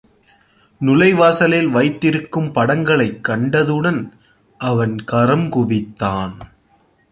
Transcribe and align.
நுழைவாசலில் 0.79 1.67
வைத்திருந்த 1.67 2.41
படங்களைக் 2.41 3.23
கண்டதும் 3.23 4.13
அவன் 4.57 4.95
கரங்குவித்தான். 5.11 6.31